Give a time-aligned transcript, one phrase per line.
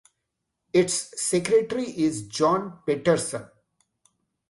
[0.73, 3.45] Its secretary is John Peterson.